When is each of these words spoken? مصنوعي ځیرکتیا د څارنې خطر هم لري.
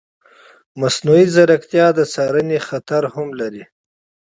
مصنوعي 0.79 1.25
ځیرکتیا 1.33 1.87
د 1.97 1.99
څارنې 2.13 2.59
خطر 2.67 3.03
هم 3.13 3.27
لري. 3.39 3.63